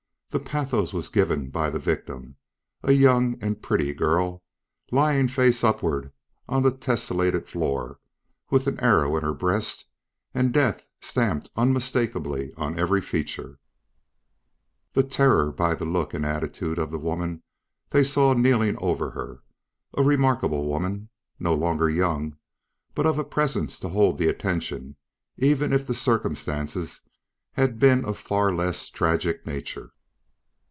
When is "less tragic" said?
28.55-29.45